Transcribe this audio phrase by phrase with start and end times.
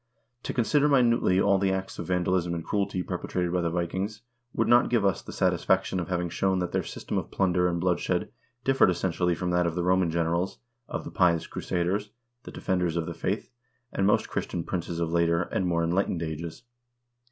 [0.41, 4.67] To consider minutely all the acts of vandalism and cruelty perpetrated by the Vikings would
[4.67, 7.79] not even give us the satisfaction of having shown that their system of plunder and
[7.79, 8.31] blood shed
[8.63, 10.57] differed essentially from that of the Roman generals,
[10.89, 12.09] of the pious crusaders,
[12.45, 13.51] the defenders of the faith,
[13.91, 16.63] and most Christian princes of later, and more enlightened, ages.